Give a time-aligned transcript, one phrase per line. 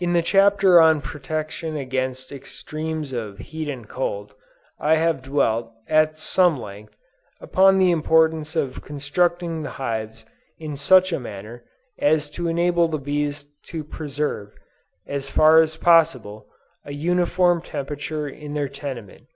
[0.00, 4.34] In the chapter on protection against extremes of heat and cold,
[4.78, 6.94] I have dwelt, at some length,
[7.40, 10.26] upon the importance of constructing the hives
[10.58, 11.64] in such a manner
[11.98, 14.54] as to enable the bees to preserve,
[15.06, 16.46] as far as possible,
[16.84, 19.26] a uniform temperature in their tenement.